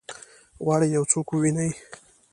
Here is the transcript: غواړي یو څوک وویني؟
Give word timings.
غواړي 0.63 0.87
یو 0.95 1.03
څوک 1.11 1.27
وویني؟ 1.29 1.69